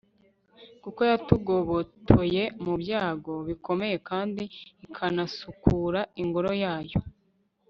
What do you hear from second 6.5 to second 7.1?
yayo